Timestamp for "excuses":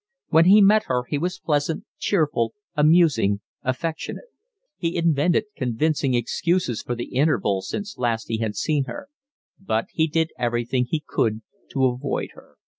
6.15-6.81